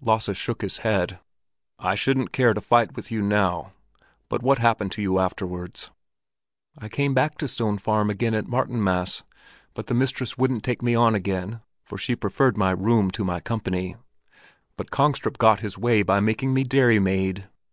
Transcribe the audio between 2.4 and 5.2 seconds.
to fight with you now. But what happened to you